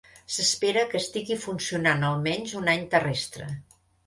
[0.35, 3.53] S'espera que estigui funcionant almenys un any terrestre.